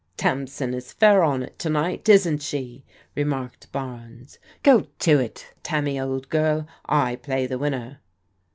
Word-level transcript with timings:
"Tamsin 0.17 0.73
is 0.73 0.93
fair 0.93 1.21
on 1.23 1.43
it 1.43 1.59
to 1.59 1.69
night, 1.69 2.09
isn't 2.09 2.41
she?" 2.41 2.83
remarked 3.13 3.71
Barnes." 3.71 4.39
Gro 4.63 4.87
to 4.97 5.19
it, 5.19 5.53
Tammy, 5.61 5.99
old 5.99 6.27
girl. 6.29 6.65
I 6.89 7.17
play 7.17 7.45
the 7.45 7.59
winner." 7.59 7.99